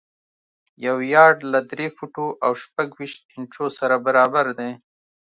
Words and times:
یو 0.85 0.97
یارډ 1.13 1.37
له 1.53 1.59
درې 1.71 1.87
فوټو 1.95 2.27
او 2.45 2.51
شپږ 2.63 2.89
ویشت 2.99 3.21
انچو 3.35 3.65
سره 3.79 3.95
برابر 4.05 4.45
دی. 4.59 4.71